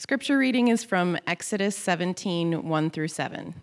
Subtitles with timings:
[0.00, 3.54] Scripture reading is from Exodus 17 1 through 7.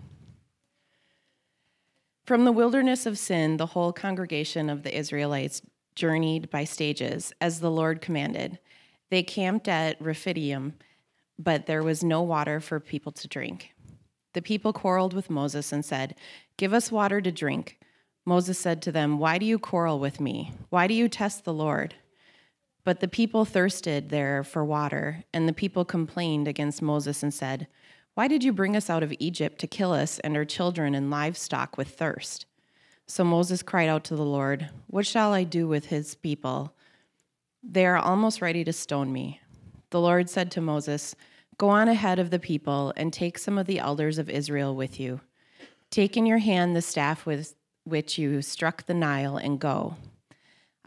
[2.28, 5.64] From the wilderness of Sin, the whole congregation of the Israelites
[5.96, 8.60] journeyed by stages, as the Lord commanded.
[9.10, 10.76] They camped at Rephidim,
[11.40, 13.72] but there was no water for people to drink.
[14.34, 16.14] The people quarreled with Moses and said,
[16.56, 17.80] Give us water to drink.
[18.26, 20.54] Moses said to them, Why do you quarrel with me?
[20.70, 21.96] Why do you test the Lord?
[22.88, 27.68] But the people thirsted there for water, and the people complained against Moses and said,
[28.14, 31.12] Why did you bring us out of Egypt to kill us and our children and
[31.12, 32.46] livestock with thirst?
[33.06, 36.74] So Moses cried out to the Lord, What shall I do with his people?
[37.62, 39.42] They are almost ready to stone me.
[39.90, 41.14] The Lord said to Moses,
[41.58, 44.98] Go on ahead of the people and take some of the elders of Israel with
[44.98, 45.20] you.
[45.90, 49.98] Take in your hand the staff with which you struck the Nile and go.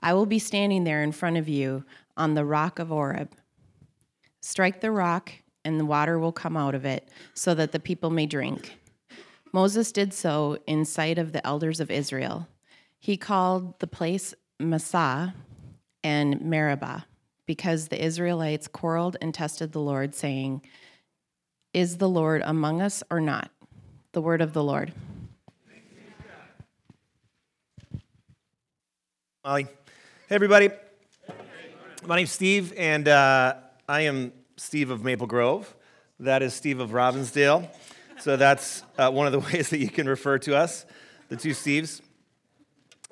[0.03, 1.85] I will be standing there in front of you
[2.17, 3.33] on the rock of Horeb.
[4.41, 5.33] Strike the rock,
[5.65, 8.79] and the water will come out of it, so that the people may drink.
[9.53, 12.49] Moses did so in sight of the elders of Israel.
[12.99, 15.35] He called the place Massah
[16.03, 17.07] and Meribah,
[17.47, 20.63] because the Israelites quarreled and tested the Lord, saying,
[21.75, 23.51] Is the Lord among us or not?
[24.13, 24.93] The word of the Lord.
[29.45, 29.67] Molly.
[30.31, 30.71] Hey, everybody.
[32.07, 33.57] My name's Steve, and uh,
[33.89, 35.75] I am Steve of Maple Grove.
[36.21, 37.69] That is Steve of Robbinsdale.
[38.21, 40.87] So that's uh, one of the ways that you can refer to us,
[41.31, 42.01] the two Steves.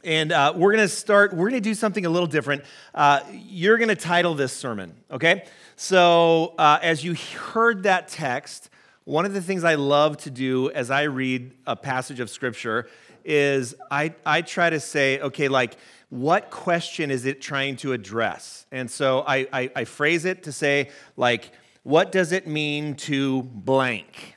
[0.04, 2.62] And uh, we're going to start, we're going to do something a little different.
[2.94, 5.44] Uh, you're going to title this sermon, okay?
[5.74, 8.70] So uh, as you heard that text,
[9.02, 12.88] one of the things I love to do as I read a passage of scripture
[13.24, 15.76] is I, I try to say, okay, like,
[16.10, 18.66] what question is it trying to address?
[18.72, 21.50] And so I, I, I phrase it to say, like,
[21.82, 24.36] what does it mean to blank?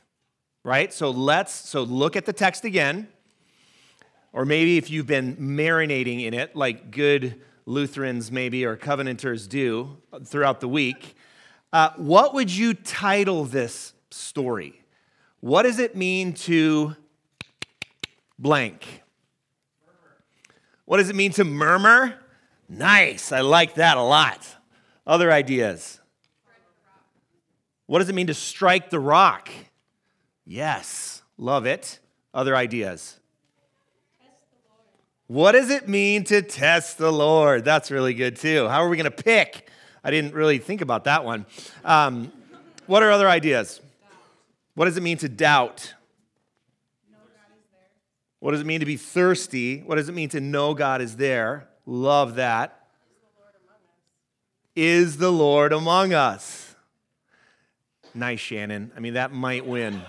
[0.63, 0.93] Right?
[0.93, 3.07] So let's, so look at the text again.
[4.33, 9.97] Or maybe if you've been marinating in it, like good Lutherans maybe or Covenanters do
[10.25, 11.15] throughout the week,
[11.73, 14.83] uh, what would you title this story?
[15.39, 16.95] What does it mean to
[18.37, 19.03] blank?
[20.91, 22.15] What does it mean to murmur?
[22.67, 23.31] Nice.
[23.31, 24.45] I like that a lot.
[25.07, 26.01] Other ideas?
[27.85, 29.47] What does it mean to strike the rock?
[30.45, 31.21] Yes.
[31.37, 31.99] Love it.
[32.33, 33.21] Other ideas?
[35.27, 37.63] What does it mean to test the Lord?
[37.63, 38.67] That's really good too.
[38.67, 39.69] How are we going to pick?
[40.03, 41.45] I didn't really think about that one.
[41.85, 42.33] Um,
[42.87, 43.79] what are other ideas?
[44.75, 45.93] What does it mean to doubt?
[48.41, 49.81] What does it mean to be thirsty?
[49.81, 51.67] What does it mean to know God is there?
[51.85, 52.87] Love that.
[54.75, 56.75] Is the Lord among us?
[58.15, 58.91] Nice, Shannon.
[58.97, 59.93] I mean, that might win.
[59.93, 60.01] I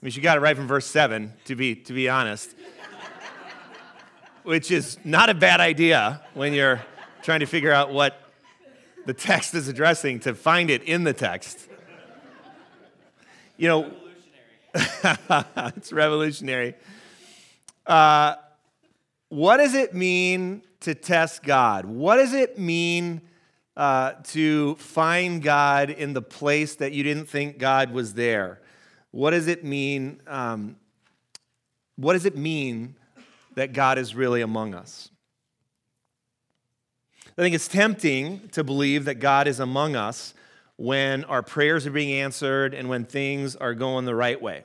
[0.00, 2.54] mean, she got it right from verse 7, to be, to be honest,
[4.44, 6.80] which is not a bad idea when you're
[7.22, 8.30] trying to figure out what
[9.06, 11.68] the text is addressing to find it in the text.
[13.56, 13.92] You know,
[15.76, 16.74] it's revolutionary.
[17.86, 18.34] Uh,
[19.28, 21.84] what does it mean to test God?
[21.84, 23.22] What does it mean
[23.76, 28.60] uh, to find God in the place that you didn't think God was there?
[29.10, 30.20] What does it mean?
[30.26, 30.76] Um,
[31.96, 32.96] what does it mean
[33.54, 35.10] that God is really among us?
[37.38, 40.34] I think it's tempting to believe that God is among us
[40.76, 44.64] when our prayers are being answered and when things are going the right way,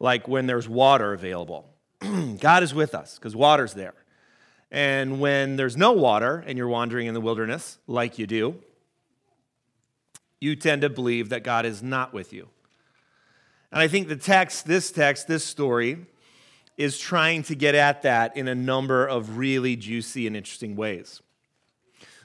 [0.00, 1.68] like when there's water available.
[2.40, 3.94] God is with us because water's there.
[4.70, 8.56] And when there's no water and you're wandering in the wilderness, like you do,
[10.40, 12.48] you tend to believe that God is not with you.
[13.70, 16.06] And I think the text, this text, this story,
[16.76, 21.20] is trying to get at that in a number of really juicy and interesting ways.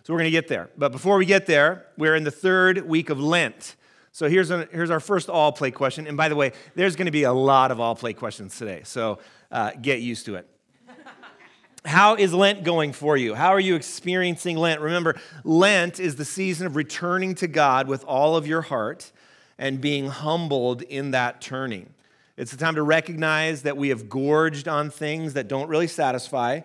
[0.08, 0.70] So we're going to get there.
[0.78, 3.76] But before we get there, we're in the third week of Lent.
[4.14, 6.08] So here's, a, here's our first all play question.
[6.08, 8.84] And by the way, there's going to be a lot of all play questions today.
[8.86, 9.20] So
[9.52, 10.48] uh, get used to it.
[11.86, 13.36] How is Lent going for you?
[13.36, 14.80] How are you experiencing Lent?
[14.80, 19.12] Remember, Lent is the season of returning to God with all of your heart
[19.58, 21.94] and being humbled in that turning.
[22.38, 26.62] It's the time to recognize that we have gorged on things that don't really satisfy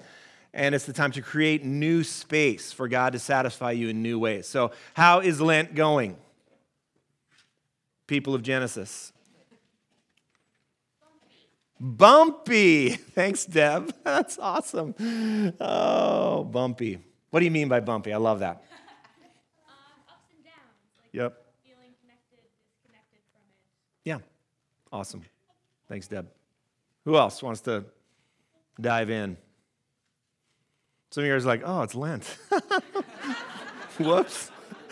[0.55, 4.19] and it's the time to create new space for God to satisfy you in new
[4.19, 4.47] ways.
[4.47, 6.17] So, how is Lent going?
[8.07, 9.13] People of Genesis.
[11.81, 12.91] Bumpy.
[12.91, 13.93] Thanks, Deb.
[14.05, 14.95] That's awesome.
[15.61, 16.99] Oh, bumpy.
[17.31, 18.13] What do you mean by bumpy?
[18.13, 18.63] I love that.
[19.67, 19.75] Um,
[20.09, 20.55] ups and downs.
[21.01, 21.43] Like Yep.
[21.65, 22.39] Feeling connected,
[22.71, 23.57] disconnected from it.
[24.05, 24.19] Yeah.
[24.93, 25.23] Awesome.
[25.89, 26.29] Thanks, Deb.
[27.05, 27.85] Who else wants to
[28.81, 29.37] dive in?
[31.13, 32.25] Some of you are like, oh, it's Lent.
[33.99, 34.51] Whoops.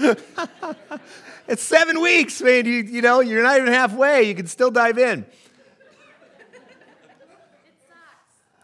[1.49, 2.67] it's seven weeks, man.
[2.67, 4.25] You, you know, you're not even halfway.
[4.25, 5.25] You can still dive in.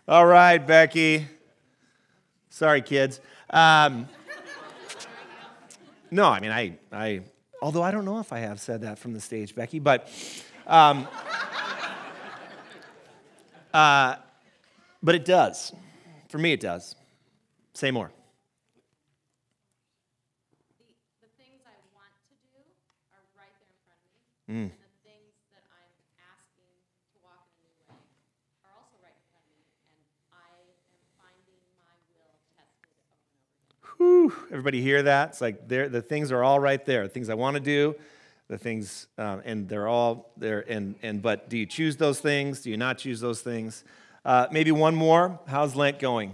[0.06, 1.26] All right, Becky.
[2.50, 3.20] Sorry, kids.
[3.48, 4.06] Um,
[6.10, 7.22] no, I mean, I, I,
[7.62, 10.10] although I don't know if I have said that from the stage, Becky, but,
[10.66, 11.08] um,
[13.72, 14.16] uh,
[15.02, 15.72] but it does.
[16.28, 16.96] For me, it does.
[17.76, 18.08] Say more.
[20.80, 20.88] the,
[21.20, 22.64] the things I want to do
[23.12, 24.24] are right there in front of me.
[24.48, 28.00] And the things that I'm asking to walk in a new way
[28.64, 29.68] are also right in front of me.
[29.92, 30.00] And
[30.32, 33.92] I am finding my will tested over and over again.
[34.00, 35.36] Whew, everybody hear that?
[35.36, 37.04] It's like the things are all right there.
[37.04, 37.92] The things I want to do,
[38.48, 40.64] the things, um, and they're all there.
[40.64, 42.62] And, and but do you choose those things?
[42.62, 43.84] Do you not choose those things?
[44.24, 45.38] Uh, maybe one more.
[45.44, 46.32] How's Lent going?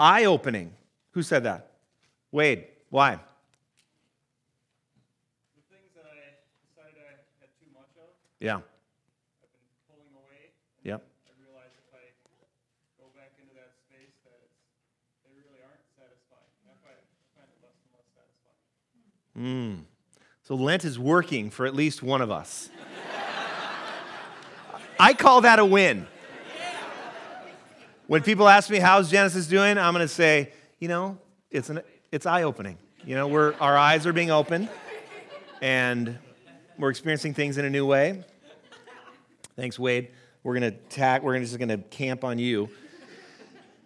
[0.00, 0.72] Eye opening.
[1.12, 1.76] Who said that?
[2.32, 2.64] Wade.
[2.88, 3.20] Why?
[3.20, 3.20] the
[5.68, 8.08] things that I decided I had too much of,
[8.40, 8.64] Yeah.
[8.64, 10.56] I've been pulling away.
[10.88, 11.04] Yep.
[11.04, 12.16] I realize if I
[12.96, 14.64] go back into that space, that it's,
[15.20, 16.48] they really aren't satisfying.
[16.64, 18.56] I find, I find it less and less satisfying.
[19.36, 19.84] Hmm.
[20.48, 22.70] So Lent is working for at least one of us.
[24.98, 26.08] I call that a win.
[28.10, 31.16] When people ask me how's Genesis doing, I'm going to say, you know,
[31.48, 32.76] it's an it's eye-opening.
[33.04, 34.68] You know, we're our eyes are being opened
[35.62, 36.18] and
[36.76, 38.24] we're experiencing things in a new way.
[39.54, 40.08] Thanks, Wade.
[40.42, 41.22] We're going to tack.
[41.22, 42.68] We're just going to camp on you.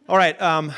[0.09, 0.41] All right.
[0.41, 0.73] Um,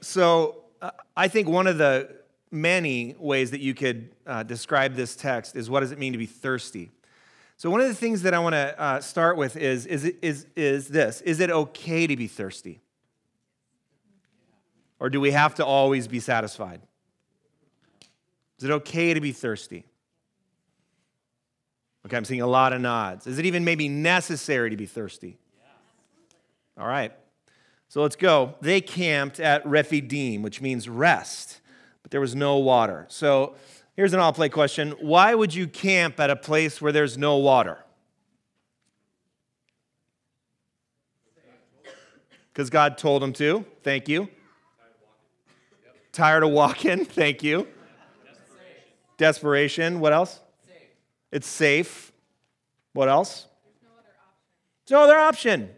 [0.00, 2.14] so uh, I think one of the
[2.52, 6.18] many ways that you could uh, describe this text is what does it mean to
[6.18, 6.92] be thirsty?
[7.56, 10.46] So one of the things that I want to uh, start with is, is, is,
[10.54, 11.22] is this.
[11.22, 12.82] Is it okay to be thirsty?
[15.04, 16.80] Or do we have to always be satisfied?
[18.56, 19.84] Is it okay to be thirsty?
[22.06, 23.26] Okay, I'm seeing a lot of nods.
[23.26, 25.36] Is it even maybe necessary to be thirsty?
[26.78, 27.12] All right.
[27.90, 28.54] So let's go.
[28.62, 31.60] They camped at Rephidim, which means rest,
[32.02, 33.04] but there was no water.
[33.10, 33.56] So
[33.96, 37.36] here's an all play question Why would you camp at a place where there's no
[37.36, 37.84] water?
[42.54, 43.66] Because God told him to.
[43.82, 44.30] Thank you.
[46.14, 47.04] Tired of walking.
[47.04, 47.66] Thank you.
[49.16, 49.98] Desperation.
[49.98, 50.38] What else?
[51.32, 52.12] It's safe.
[52.92, 53.48] What else?
[53.64, 54.94] There's no other option.
[54.94, 55.70] no other option.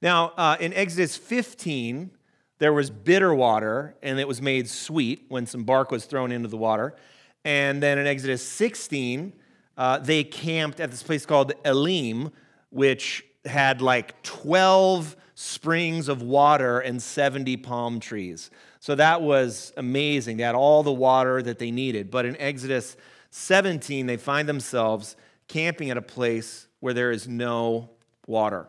[0.00, 2.12] Now, uh, in Exodus 15,
[2.60, 6.48] there was bitter water, and it was made sweet when some bark was thrown into
[6.48, 6.96] the water.
[7.44, 9.34] And then in Exodus 16,
[9.76, 12.32] uh, they camped at this place called Elim,
[12.70, 18.50] which had like 12 springs of water and 70 palm trees.
[18.78, 20.36] So that was amazing.
[20.36, 22.10] They had all the water that they needed.
[22.10, 22.94] But in Exodus
[23.30, 25.16] 17, they find themselves
[25.48, 27.88] camping at a place where there is no
[28.26, 28.68] water.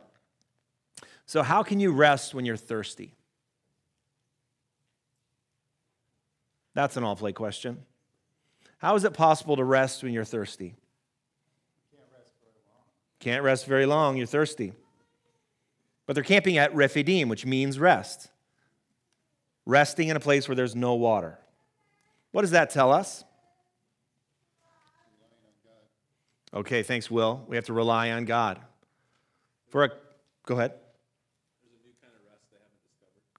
[1.26, 3.16] So, how can you rest when you're thirsty?
[6.74, 7.80] That's an all play question.
[8.78, 10.76] How is it possible to rest when you're thirsty?
[13.20, 14.72] Can't rest very long, you're thirsty.
[16.06, 18.30] But they're camping at Rephidim, which means rest.
[19.66, 21.40] Resting in a place where there's no water.
[22.32, 23.24] What does that tell us?
[26.54, 27.46] Okay, thanks, Will.
[27.48, 28.60] We have to rely on God.
[29.70, 29.90] For a,
[30.46, 30.74] go ahead.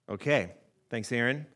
[0.09, 0.53] Okay,
[0.89, 1.47] thanks, Aaron.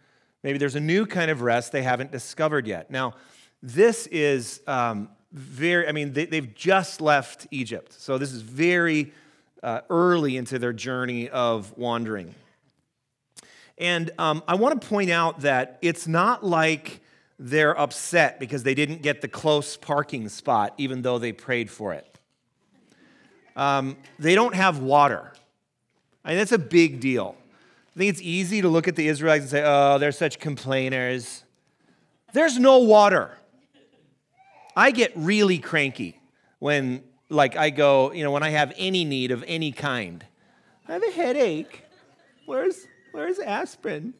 [0.42, 2.90] Maybe there's a new kind of rest they haven't discovered yet.
[2.90, 3.14] Now,
[3.62, 7.92] this is um, very, I mean, they, have just left Egypt.
[7.92, 9.12] So this is very
[9.66, 12.32] uh, early into their journey of wandering.
[13.76, 17.00] And um, I want to point out that it's not like
[17.38, 21.92] they're upset because they didn't get the close parking spot, even though they prayed for
[21.94, 22.18] it.
[23.56, 25.32] Um, they don't have water.
[26.24, 27.34] I mean, that's a big deal.
[27.94, 31.42] I think it's easy to look at the Israelites and say, oh, they're such complainers.
[32.32, 33.36] There's no water.
[34.76, 36.20] I get really cranky
[36.60, 40.24] when, like, I go, you know, when I have any need of any kind.
[40.88, 41.82] I have a headache.
[42.46, 44.14] Where's, where's aspirin?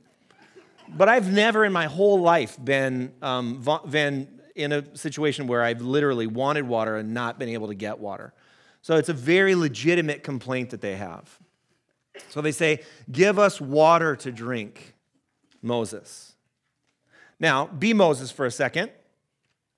[0.88, 5.80] But I've never in my whole life been, um, been in a situation where I've
[5.80, 8.32] literally wanted water and not been able to get water.
[8.82, 11.38] So it's a very legitimate complaint that they have.
[12.28, 14.94] So they say, Give us water to drink,
[15.60, 16.34] Moses.
[17.38, 18.90] Now, be Moses for a second.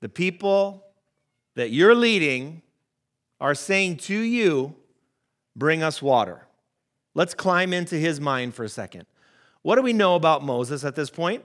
[0.00, 0.84] The people
[1.54, 2.62] that you're leading
[3.40, 4.74] are saying to you,
[5.58, 6.46] Bring us water.
[7.14, 9.06] Let's climb into his mind for a second.
[9.62, 11.44] What do we know about Moses at this point?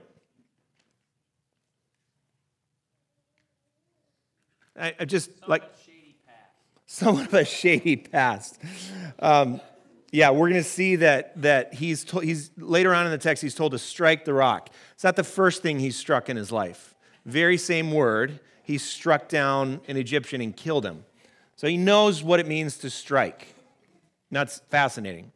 [4.78, 5.64] I, I just like
[6.86, 8.60] somewhat of a shady past.
[9.18, 9.60] Um,
[10.12, 13.42] yeah, we're going to see that that he's to, he's later on in the text
[13.42, 14.70] he's told to strike the rock.
[14.92, 16.94] It's not the first thing he's struck in his life.
[17.26, 18.38] Very same word.
[18.62, 21.04] He struck down an Egyptian and killed him.
[21.56, 23.54] So he knows what it means to strike.
[24.30, 25.32] That's fascinating.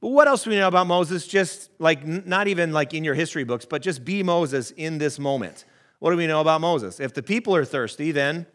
[0.00, 1.26] But what else do we know about Moses?
[1.28, 5.18] Just like not even like in your history books, but just be Moses in this
[5.18, 5.64] moment.
[6.00, 6.98] What do we know about Moses?
[6.98, 8.46] If the people are thirsty, then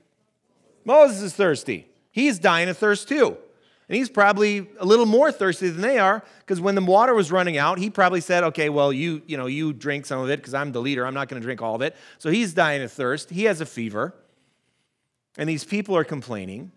[0.84, 1.88] Moses is thirsty.
[2.12, 3.38] He's dying of thirst too.
[3.88, 7.32] And he's probably a little more thirsty than they are because when the water was
[7.32, 10.40] running out, he probably said, "Okay, well, you, you know, you drink some of it
[10.40, 11.08] because I'm the leader.
[11.08, 13.30] I'm not going to drink all of it." So he's dying of thirst.
[13.30, 14.14] He has a fever.
[15.38, 16.74] And these people are complaining.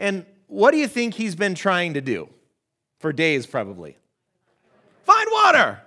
[0.00, 2.28] And what do you think he's been trying to do?
[2.98, 3.96] For days probably.
[5.04, 5.80] Find water.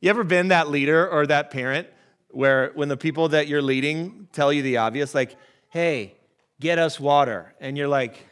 [0.00, 1.86] You ever been that leader or that parent
[2.30, 5.36] where when the people that you're leading tell you the obvious like,
[5.68, 6.14] "Hey,
[6.58, 8.26] get us water." And you're like,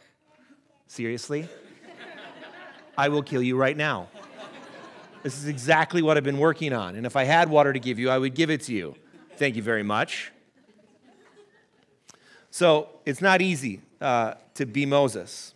[0.87, 1.47] Seriously?
[2.97, 4.07] I will kill you right now.
[5.21, 6.95] This is exactly what I've been working on.
[6.95, 8.95] And if I had water to give you, I would give it to you.
[9.35, 10.31] Thank you very much.
[12.49, 15.53] So it's not easy uh, to be Moses.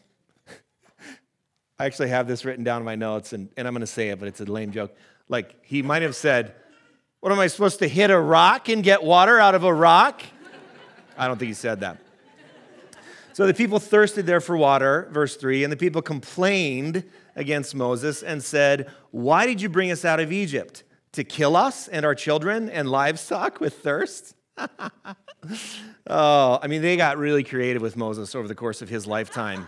[1.79, 4.09] I actually have this written down in my notes, and, and I'm going to say
[4.09, 4.95] it, but it's a lame joke.
[5.29, 6.53] Like, he might have said,
[7.19, 10.21] What am I supposed to hit a rock and get water out of a rock?
[11.17, 11.99] I don't think he said that.
[13.33, 17.03] So the people thirsted there for water, verse 3, and the people complained
[17.35, 20.83] against Moses and said, Why did you bring us out of Egypt?
[21.13, 24.35] To kill us and our children and livestock with thirst?
[26.07, 29.67] oh, I mean, they got really creative with Moses over the course of his lifetime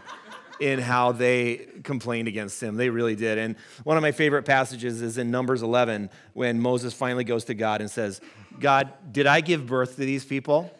[0.59, 2.75] in how they complained against him.
[2.75, 3.37] They really did.
[3.37, 7.53] And one of my favorite passages is in Numbers 11 when Moses finally goes to
[7.53, 8.21] God and says,
[8.59, 10.71] God, did I give birth to these people?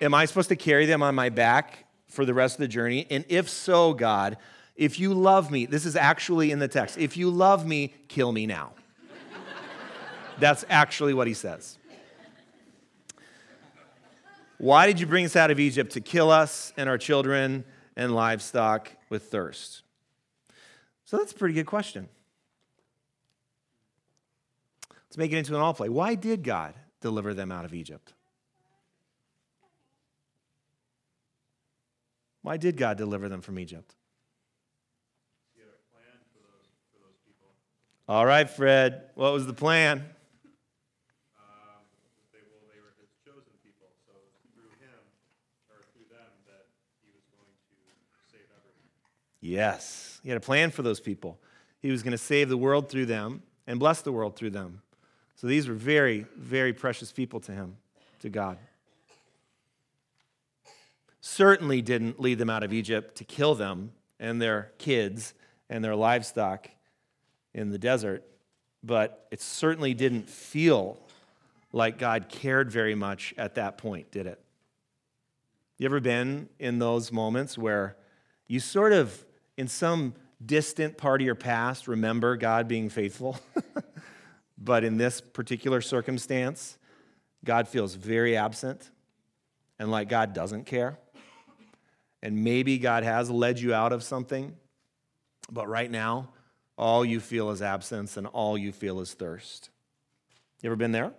[0.00, 3.06] Am I supposed to carry them on my back for the rest of the journey?
[3.10, 4.36] And if so, God,
[4.76, 8.30] if you love me, this is actually in the text, if you love me, kill
[8.30, 8.72] me now.
[10.38, 11.77] That's actually what he says.
[14.58, 15.92] Why did you bring us out of Egypt?
[15.92, 17.64] To kill us and our children
[17.96, 19.82] and livestock with thirst.
[21.04, 22.08] So that's a pretty good question.
[24.90, 25.88] Let's make it into an all play.
[25.88, 28.12] Why did God deliver them out of Egypt?
[32.42, 33.94] Why did God deliver them from Egypt?
[38.08, 39.12] All right, Fred.
[39.16, 40.00] What was the plan?
[41.36, 41.84] Um,
[42.32, 44.16] they, well, they were his chosen people, so
[44.56, 44.96] through him,
[45.68, 46.72] or through them, that
[47.04, 47.76] he was going to
[48.32, 48.88] save everyone.
[49.40, 50.20] Yes.
[50.22, 51.38] He had a plan for those people.
[51.80, 54.82] He was going to save the world through them and bless the world through them.
[55.36, 57.76] So these were very, very precious people to him,
[58.20, 58.58] to God.
[61.20, 65.34] Certainly didn't lead them out of Egypt to kill them and their kids
[65.70, 66.70] and their livestock
[67.54, 68.24] in the desert,
[68.82, 70.98] but it certainly didn't feel
[71.72, 74.40] like God cared very much at that point, did it?
[75.76, 77.96] You ever been in those moments where
[78.48, 79.24] you sort of,
[79.58, 83.38] in some distant part of your past, remember God being faithful?
[84.58, 86.78] but in this particular circumstance,
[87.44, 88.88] God feels very absent
[89.80, 90.96] and like God doesn't care.
[92.22, 94.54] And maybe God has led you out of something,
[95.50, 96.30] but right now,
[96.76, 99.70] all you feel is absence and all you feel is thirst.
[100.62, 101.12] You ever been there?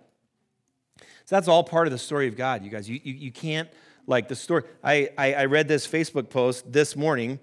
[0.98, 2.88] So that's all part of the story of God, you guys.
[2.88, 3.68] You, you, you can't,
[4.06, 4.64] like, the story.
[4.82, 7.38] I, I, I read this Facebook post this morning.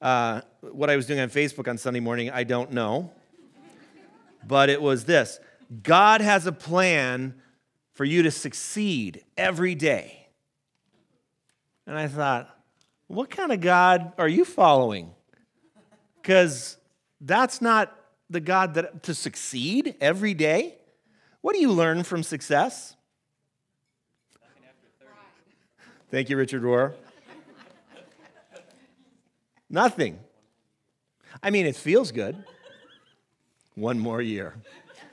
[0.00, 3.12] Uh, what I was doing on Facebook on Sunday morning, I don't know.
[4.46, 5.38] But it was this
[5.82, 7.34] God has a plan
[7.92, 10.28] for you to succeed every day.
[11.86, 12.56] And I thought,
[13.08, 15.10] what kind of God are you following?
[16.22, 16.76] Because
[17.20, 17.94] that's not
[18.30, 20.76] the God that to succeed every day.
[21.40, 22.96] What do you learn from success?
[26.10, 26.94] Thank you, Richard Rohr.
[29.70, 30.18] Nothing.
[31.42, 32.44] I mean, it feels good.
[33.76, 34.56] One more year.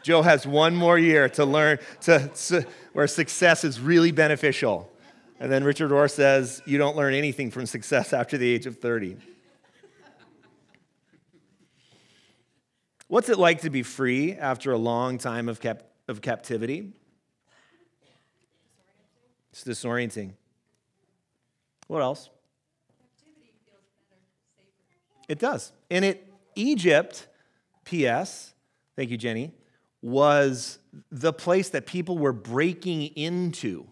[0.02, 4.92] Joe has one more year to learn to, to where success is really beneficial.
[5.40, 8.80] And then Richard Rohr says, You don't learn anything from success after the age of
[8.80, 9.18] 30.
[13.08, 16.94] What's it like to be free after a long time of, cap- of captivity?
[19.52, 20.34] It's disorienting.
[21.88, 22.30] What else?
[25.28, 25.72] It does.
[25.90, 27.28] And it Egypt,
[27.86, 28.54] P.S.,
[28.96, 29.52] thank you, Jenny,
[30.02, 30.80] was
[31.12, 33.88] the place that people were breaking into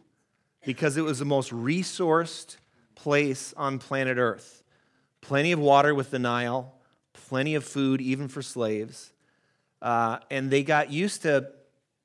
[0.66, 2.58] because it was the most resourced
[2.96, 4.64] place on planet Earth.
[5.22, 6.74] Plenty of water with the Nile,
[7.14, 9.12] plenty of food, even for slaves.
[9.82, 11.48] Uh, and they got used to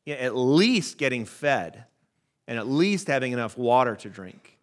[0.04, 1.84] you know, at least getting fed
[2.46, 4.58] and at least having enough water to drink.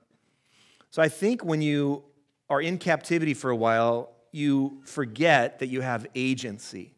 [0.92, 2.04] So I think when you
[2.50, 6.94] are in captivity for a while, you forget that you have agency.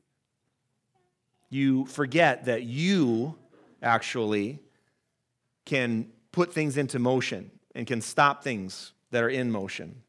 [1.49, 3.35] You forget that you
[3.81, 4.59] actually
[5.65, 10.01] can put things into motion and can stop things that are in motion.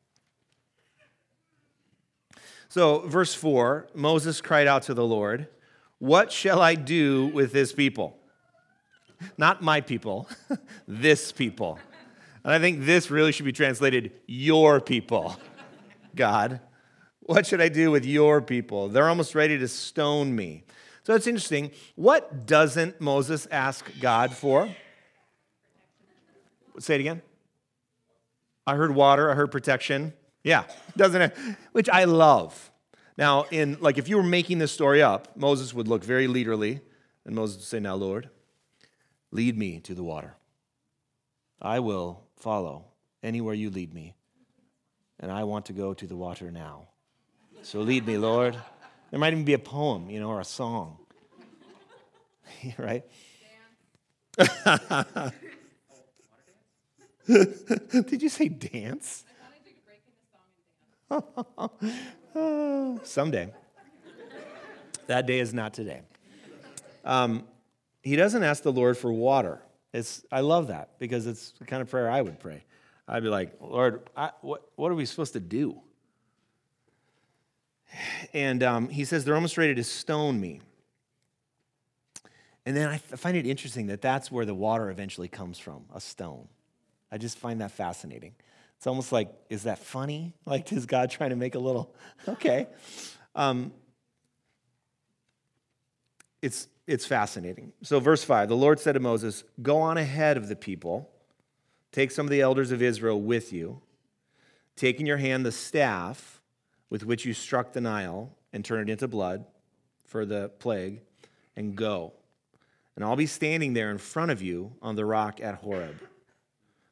[2.68, 5.48] So, verse 4 Moses cried out to the Lord,
[5.98, 8.16] What shall I do with this people?
[9.36, 10.28] Not my people,
[10.88, 11.78] this people.
[12.44, 15.36] And I think this really should be translated, Your people,
[16.14, 16.60] God.
[17.30, 18.88] What should I do with your people?
[18.88, 20.64] They're almost ready to stone me.
[21.04, 21.70] So it's interesting.
[21.94, 24.68] What doesn't Moses ask God for?
[26.80, 27.22] Say it again.
[28.66, 30.12] I heard water, I heard protection.
[30.42, 30.64] Yeah,
[30.96, 31.36] doesn't it?
[31.70, 32.72] Which I love.
[33.16, 36.80] Now, in like if you were making this story up, Moses would look very leaderly,
[37.24, 38.28] and Moses would say, Now, Lord,
[39.30, 40.34] lead me to the water.
[41.62, 42.86] I will follow
[43.22, 44.16] anywhere you lead me,
[45.20, 46.88] and I want to go to the water now.
[47.62, 48.56] So lead me, Lord.
[49.10, 50.98] There might even be a poem, you know, or a song.
[52.78, 53.04] right?
[57.26, 59.24] Did you say dance?
[63.02, 63.52] someday.
[65.06, 66.02] That day is not today.
[67.04, 67.44] Um,
[68.02, 69.60] he doesn't ask the Lord for water.
[69.92, 72.64] It's, I love that because it's the kind of prayer I would pray.
[73.08, 75.80] I'd be like, Lord, I, what, what are we supposed to do?
[78.32, 80.60] And um, he says, they're almost ready to stone me.
[82.66, 86.00] And then I find it interesting that that's where the water eventually comes from a
[86.00, 86.48] stone.
[87.10, 88.34] I just find that fascinating.
[88.76, 90.34] It's almost like, is that funny?
[90.46, 91.94] Like, is God trying to make a little,
[92.28, 92.66] okay.
[93.34, 93.72] Um,
[96.42, 97.72] it's, it's fascinating.
[97.82, 101.10] So, verse 5 the Lord said to Moses, Go on ahead of the people,
[101.92, 103.80] take some of the elders of Israel with you,
[104.76, 106.39] take in your hand the staff
[106.90, 109.44] with which you struck the Nile and turn it into blood
[110.04, 111.00] for the plague,
[111.54, 112.12] and go.
[112.96, 116.00] And I'll be standing there in front of you on the rock at Horeb.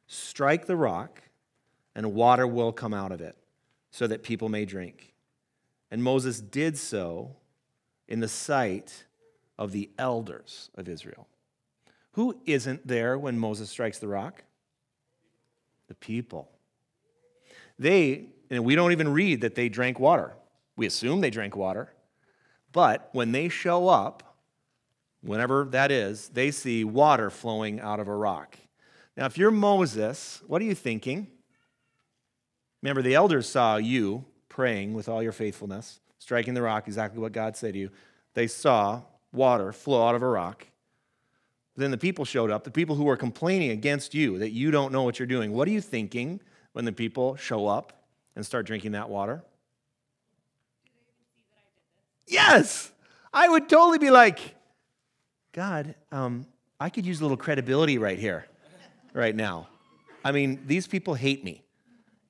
[0.07, 1.21] Strike the rock,
[1.97, 3.37] and water will come out of it,
[3.91, 5.15] so that people may drink.
[5.91, 7.35] And Moses did so
[8.07, 9.05] in the sight
[9.59, 11.27] of the elders of Israel.
[12.13, 14.45] Who isn't there when Moses strikes the rock?
[15.89, 16.51] The people.
[17.79, 20.35] They, and we don't even read that they drank water.
[20.77, 21.93] We assume they drank water.
[22.73, 24.37] But when they show up,
[25.23, 28.57] whenever that is, they see water flowing out of a rock.
[29.17, 31.27] Now, if you're Moses, what are you thinking?
[32.83, 37.33] Remember, the elders saw you praying with all your faithfulness, striking the rock, exactly what
[37.33, 37.91] God said to you.
[38.35, 40.67] They saw water flow out of a rock.
[41.77, 44.93] Then the people showed up, the people who were complaining against you that you don't
[44.93, 45.53] know what you're doing.
[45.53, 46.41] What are you thinking
[46.73, 47.98] when the people show up
[48.39, 49.43] and start drinking that water?
[52.29, 52.93] Yes!
[53.33, 54.55] I would totally be like,
[55.51, 56.47] God, um,
[56.79, 58.47] I could use a little credibility right here,
[59.13, 59.67] right now.
[60.25, 61.65] I mean, these people hate me.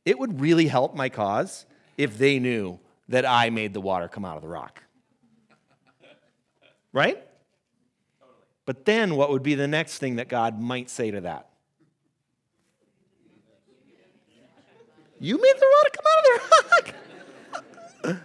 [0.06, 1.66] It would really help my cause
[1.98, 4.82] if they knew that I made the water come out of the rock.
[6.94, 7.22] Right?
[8.64, 11.50] But then what would be the next thing that God might say to that?
[15.20, 16.92] You made the water come out of
[18.02, 18.22] the rock.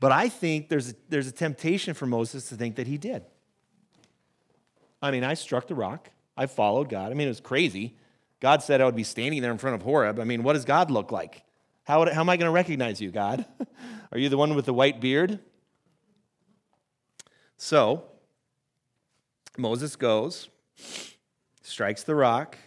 [0.00, 3.24] but I think there's a, there's a temptation for Moses to think that he did.
[5.00, 6.10] I mean, I struck the rock.
[6.36, 7.12] I followed God.
[7.12, 7.96] I mean, it was crazy.
[8.40, 10.18] God said I would be standing there in front of Horeb.
[10.18, 11.42] I mean, what does God look like?
[11.84, 13.46] How, would, how am I going to recognize you, God?
[14.12, 15.38] Are you the one with the white beard?
[17.56, 18.04] So,
[19.56, 20.48] Moses goes,
[21.62, 22.58] strikes the rock.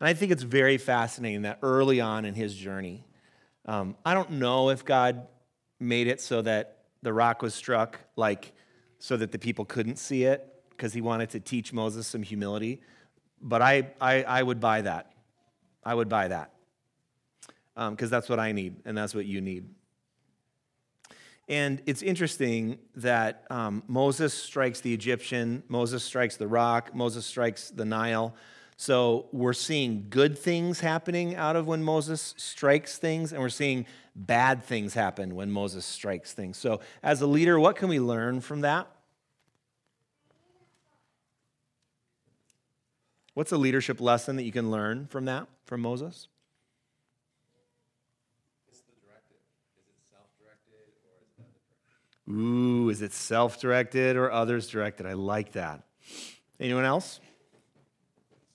[0.00, 3.04] And I think it's very fascinating that early on in his journey,
[3.64, 5.26] um, I don't know if God
[5.80, 8.52] made it so that the rock was struck, like
[8.98, 12.80] so that the people couldn't see it, because he wanted to teach Moses some humility.
[13.40, 15.12] But I, I, I would buy that.
[15.84, 16.52] I would buy that.
[17.74, 19.68] Because um, that's what I need, and that's what you need.
[21.48, 27.70] And it's interesting that um, Moses strikes the Egyptian, Moses strikes the rock, Moses strikes
[27.70, 28.34] the Nile.
[28.76, 33.86] So we're seeing good things happening out of when Moses strikes things, and we're seeing
[34.14, 36.58] bad things happen when Moses strikes things.
[36.58, 38.86] So, as a leader, what can we learn from that?
[43.32, 46.28] What's a leadership lesson that you can learn from that, from Moses?
[52.28, 55.06] Ooh, is it self directed or others directed?
[55.06, 55.82] I like that.
[56.58, 57.20] Anyone else?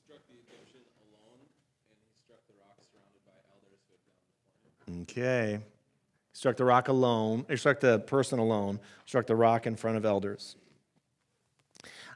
[0.04, 4.28] struck the Egyptian alone, and he struck the rock surrounded by elders who had gone
[4.28, 4.81] before him.
[5.02, 5.60] Okay.
[6.34, 10.56] Struck the rock alone, struck the person alone, struck the rock in front of elders.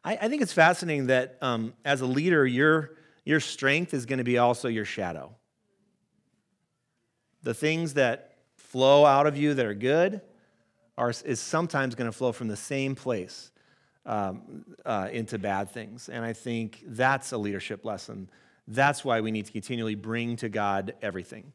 [0.03, 2.91] I, I think it's fascinating that um, as a leader, your,
[3.25, 5.35] your strength is going to be also your shadow.
[7.43, 10.21] The things that flow out of you that are good
[10.97, 13.51] are, is sometimes going to flow from the same place
[14.05, 16.09] um, uh, into bad things.
[16.09, 18.29] And I think that's a leadership lesson.
[18.67, 21.51] That's why we need to continually bring to God everything.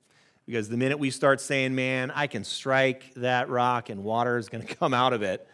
[0.50, 4.48] Because the minute we start saying, man, I can strike that rock and water is
[4.48, 5.46] going to come out of it,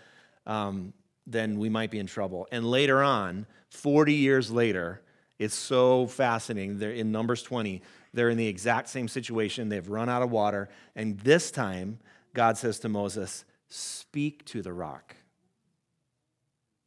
[0.47, 0.95] um,
[1.27, 2.49] then we might be in trouble.
[2.51, 5.03] And later on, 40 years later,
[5.39, 6.79] it's so fascinating.
[6.79, 7.83] They're in Numbers 20,
[8.15, 9.69] they're in the exact same situation.
[9.69, 10.71] They've run out of water.
[10.95, 11.99] And this time,
[12.33, 15.15] God says to Moses, Speak to the rock.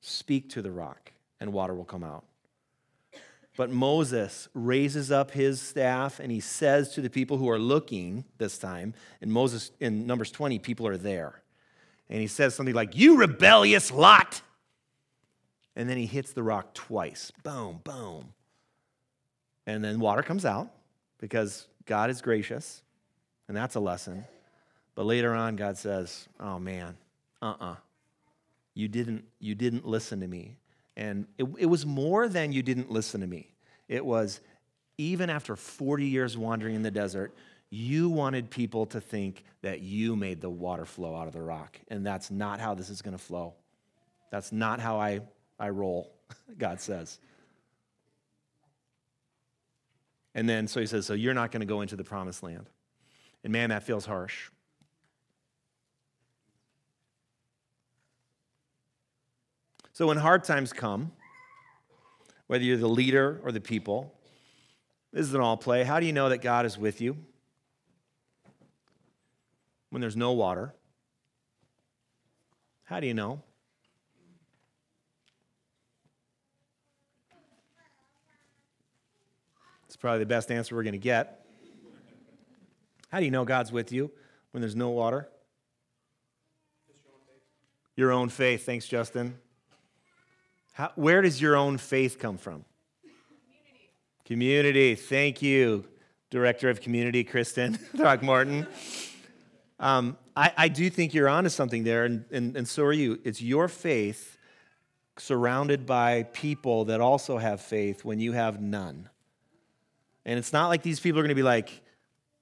[0.02, 2.24] Speak to the rock, and water will come out.
[3.60, 8.24] But Moses raises up his staff and he says to the people who are looking
[8.38, 11.42] this time, in Moses in Numbers 20, people are there.
[12.10, 14.42] And he says something like, You rebellious lot.
[15.76, 17.34] And then he hits the rock twice.
[17.44, 18.30] Boom, boom.
[19.68, 20.70] And then water comes out
[21.18, 22.82] because God is gracious.
[23.50, 24.24] And that's a lesson.
[24.96, 26.96] But later on, God says, Oh man,
[27.42, 27.72] uh uh-uh.
[27.72, 27.76] uh.
[28.74, 30.59] You didn't, you didn't listen to me.
[31.00, 33.54] And it, it was more than you didn't listen to me.
[33.88, 34.42] It was
[34.98, 37.34] even after 40 years wandering in the desert,
[37.70, 41.80] you wanted people to think that you made the water flow out of the rock.
[41.88, 43.54] And that's not how this is going to flow.
[44.30, 45.22] That's not how I,
[45.58, 46.12] I roll,
[46.58, 47.18] God says.
[50.36, 52.70] And then, so he says, So you're not going to go into the promised land.
[53.46, 54.50] And man, that feels harsh.
[60.00, 61.12] So when hard times come,
[62.48, 64.16] whether you're the leader or the people,
[65.12, 65.84] this is an all play.
[65.84, 67.18] How do you know that God is with you?
[69.90, 70.74] When there's no water.
[72.86, 73.42] How do you know?
[79.86, 81.46] It's probably the best answer we're going to get.
[83.10, 84.12] How do you know God's with you
[84.52, 85.28] when there's no water?
[87.98, 88.66] Your own faith.
[88.66, 89.38] Thanks, Justin.
[90.80, 92.64] How, where does your own faith come from?
[93.04, 93.92] Community.
[94.24, 94.96] Community.
[94.96, 95.84] Thank you,
[96.30, 98.66] Director of Community, Kristen Throckmorton.
[99.78, 103.20] Um, I, I, do think you're onto something there, and, and, and so are you.
[103.26, 104.38] It's your faith
[105.18, 109.10] surrounded by people that also have faith when you have none.
[110.24, 111.82] And it's not like these people are going to be like,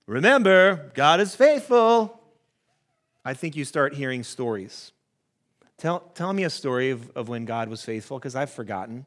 [0.06, 2.22] remember, God is faithful.
[3.26, 4.92] I think you start hearing stories
[5.78, 9.06] Tell, tell me a story of, of when God was faithful, because I've forgotten.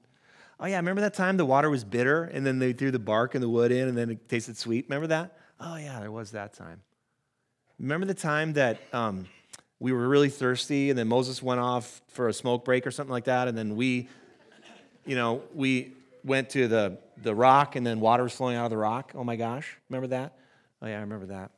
[0.61, 3.35] Oh, yeah, remember that time the water was bitter and then they threw the bark
[3.35, 4.85] and the wood in and then it tasted sweet?
[4.89, 5.37] Remember that?
[5.59, 6.83] Oh, yeah, there was that time.
[7.79, 9.27] Remember the time that um,
[9.81, 13.11] we were really thirsty and then Moses went off for a smoke break or something
[13.11, 14.09] like that and then we,
[15.07, 18.71] you know, we went to the, the rock and then water was flowing out of
[18.71, 19.13] the rock?
[19.15, 19.77] Oh, my gosh.
[19.89, 20.35] Remember that?
[20.83, 21.51] Oh, yeah, I remember that.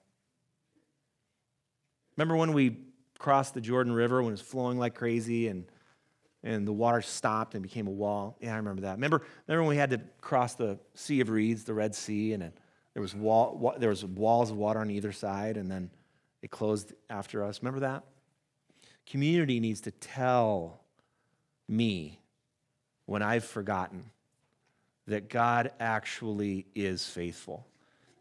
[2.16, 2.76] Remember when we
[3.22, 5.64] crossed the Jordan River when it was flowing like crazy and,
[6.42, 8.36] and the water stopped and became a wall.
[8.40, 8.96] Yeah, I remember that.
[8.96, 12.42] Remember, remember when we had to cross the Sea of Reeds, the Red Sea, and
[12.42, 12.58] it,
[12.94, 15.88] there, was wall, there was walls of water on either side, and then
[16.42, 17.62] it closed after us.
[17.62, 18.02] Remember that?
[19.06, 20.80] Community needs to tell
[21.68, 22.18] me
[23.06, 24.10] when I've forgotten
[25.06, 27.68] that God actually is faithful.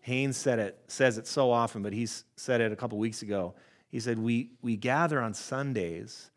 [0.01, 3.55] Haynes said it, says it so often, but he said it a couple weeks ago.
[3.91, 6.31] He said, we, we gather on Sundays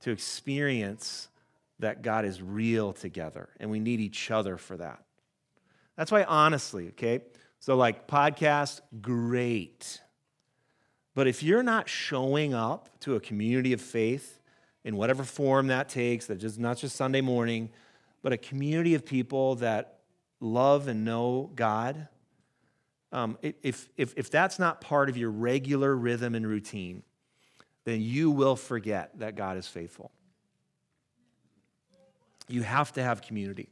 [0.00, 1.28] to experience
[1.78, 5.02] that God is real together, and we need each other for that.
[5.96, 7.20] That's why, honestly, okay?
[7.60, 10.00] So, like, podcast, great.
[11.14, 14.40] But if you're not showing up to a community of faith
[14.84, 17.70] in whatever form that takes, that just not just Sunday morning,
[18.22, 20.00] but a community of people that
[20.40, 22.08] love and know God,
[23.12, 27.02] um, if, if, if that's not part of your regular rhythm and routine,
[27.84, 30.10] then you will forget that God is faithful.
[32.48, 33.68] You have to have community.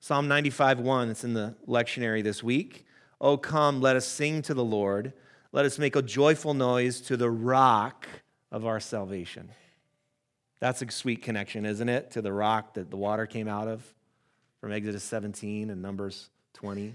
[0.00, 2.84] Psalm 95 1, it's in the lectionary this week.
[3.20, 5.12] Oh, come, let us sing to the Lord.
[5.52, 8.06] Let us make a joyful noise to the rock
[8.50, 9.50] of our salvation.
[10.60, 12.10] That's a sweet connection, isn't it?
[12.12, 13.82] To the rock that the water came out of
[14.60, 16.94] from Exodus 17 and Numbers 20.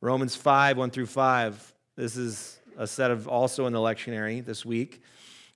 [0.00, 1.74] Romans 5, 1 through 5.
[1.96, 5.02] This is a set of also in the lectionary this week.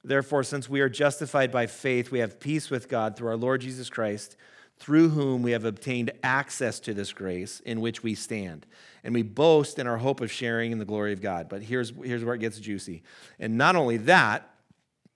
[0.02, 3.60] Therefore, since we are justified by faith, we have peace with God through our Lord
[3.60, 4.36] Jesus Christ,
[4.78, 8.66] through whom we have obtained access to this grace in which we stand.
[9.04, 11.48] And we boast in our hope of sharing in the glory of God.
[11.48, 13.04] But here's, here's where it gets juicy.
[13.38, 14.48] And not only that,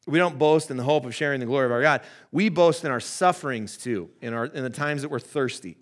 [0.06, 2.02] we don't boast in the hope of sharing the glory of our God.
[2.30, 5.78] We boast in our sufferings too, in, our, in the times that we're thirsty,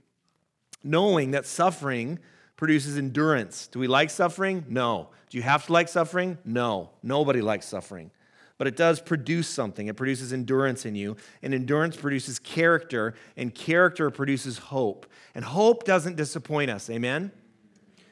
[0.82, 2.20] knowing that suffering
[2.56, 3.66] produces endurance.
[3.66, 4.64] Do we like suffering?
[4.68, 5.08] No.
[5.28, 6.38] Do you have to like suffering?
[6.44, 6.90] No.
[7.02, 8.10] Nobody likes suffering.
[8.56, 9.88] But it does produce something.
[9.88, 15.06] It produces endurance in you, and endurance produces character, and character produces hope.
[15.34, 16.88] And hope doesn't disappoint us.
[16.88, 17.32] Amen?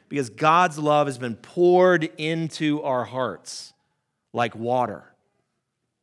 [0.09, 3.72] Because God's love has been poured into our hearts
[4.33, 5.05] like water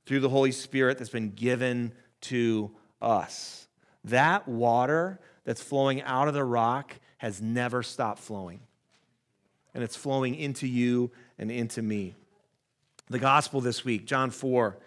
[0.05, 2.71] through the Holy Spirit that's been given to
[3.01, 3.67] us.
[4.05, 8.59] That water that's flowing out of the rock has never stopped flowing.
[9.73, 12.15] And it's flowing into you and into me.
[13.09, 14.77] The gospel this week, John 4,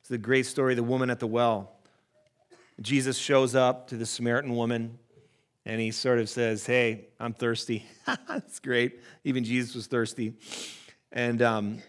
[0.00, 1.72] it's the great story of the woman at the well.
[2.80, 4.98] Jesus shows up to the Samaritan woman
[5.64, 7.84] and he sort of says, Hey, I'm thirsty.
[8.28, 9.00] That's great.
[9.24, 10.34] Even Jesus was thirsty.
[11.12, 11.82] And um,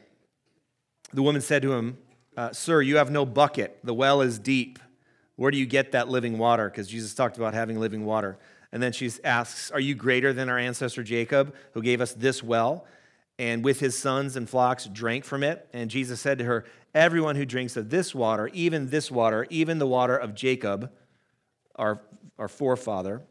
[1.13, 1.97] the woman said to him,
[2.35, 3.79] uh, Sir, you have no bucket.
[3.83, 4.79] The well is deep.
[5.35, 6.69] Where do you get that living water?
[6.69, 8.37] Because Jesus talked about having living water.
[8.71, 12.43] And then she asks, Are you greater than our ancestor Jacob, who gave us this
[12.43, 12.85] well?
[13.37, 15.67] And with his sons and flocks drank from it.
[15.73, 19.79] And Jesus said to her, Everyone who drinks of this water, even this water, even
[19.79, 20.91] the water of Jacob,
[21.75, 22.01] our,
[22.37, 23.21] our forefather,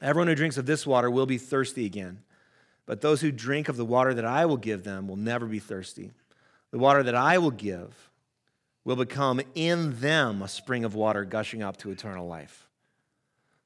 [0.00, 2.22] everyone who drinks of this water will be thirsty again.
[2.86, 5.58] But those who drink of the water that I will give them will never be
[5.58, 6.10] thirsty.
[6.70, 8.10] The water that I will give
[8.84, 12.66] will become in them a spring of water gushing up to eternal life.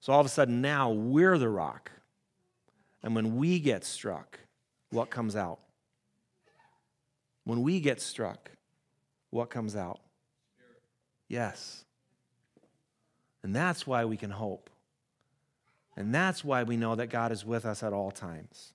[0.07, 1.91] So all of a sudden, now we're the rock.
[3.03, 4.39] And when we get struck,
[4.91, 5.59] what comes out?
[7.43, 8.53] When we get struck,
[9.31, 9.99] what comes out?
[11.27, 11.85] Yes.
[13.43, 14.71] And that's why we can hope.
[15.97, 18.75] And that's why we know that God is with us at all times.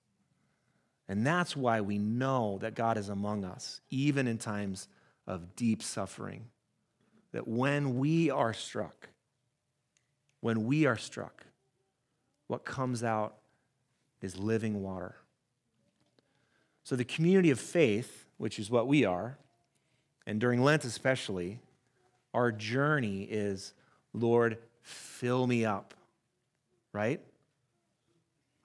[1.07, 4.89] And that's why we know that God is among us, even in times
[5.25, 6.47] of deep suffering.
[7.31, 9.07] That when we are struck,
[10.41, 11.45] when we are struck,
[12.47, 13.37] what comes out
[14.21, 15.15] is living water.
[16.83, 19.37] So, the community of faith, which is what we are,
[20.25, 21.59] and during Lent especially,
[22.33, 23.73] our journey is
[24.13, 25.93] Lord, fill me up,
[26.91, 27.21] right?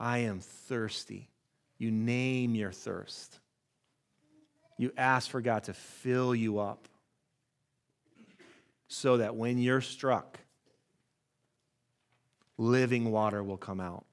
[0.01, 1.29] I am thirsty.
[1.79, 3.39] You name your thirst.
[4.79, 6.89] You ask for God to fill you up
[8.89, 10.39] so that when you're struck,
[12.59, 14.07] living water will come out.